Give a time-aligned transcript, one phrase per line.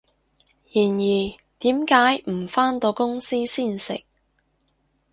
[0.73, 4.03] 然而，點解唔返到公司先食？